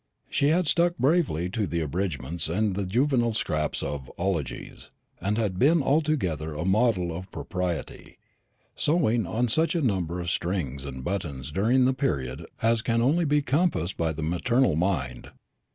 She 0.31 0.47
had 0.47 0.65
stuck 0.65 0.97
bravely 0.97 1.47
to 1.51 1.67
the 1.67 1.81
abridgments 1.81 2.49
and 2.49 2.73
the 2.75 2.87
juvenile 2.87 3.33
scraps 3.33 3.83
of 3.83 4.11
ologies, 4.17 4.89
and 5.19 5.37
had 5.37 5.59
been 5.59 5.83
altogether 5.83 6.55
a 6.55 6.65
model 6.65 7.15
of 7.15 7.29
propriety, 7.29 8.17
sewing 8.75 9.27
on 9.27 9.47
such 9.47 9.75
a 9.75 9.81
number 9.83 10.19
of 10.19 10.31
strings 10.31 10.85
and 10.85 11.03
buttons 11.03 11.51
during 11.51 11.85
the 11.85 11.93
period 11.93 12.47
as 12.63 12.81
can 12.81 12.99
only 13.03 13.25
be 13.25 13.43
compassed 13.43 13.95
by 13.95 14.11
the 14.11 14.23
maternal 14.23 14.75
mind. 14.75 15.29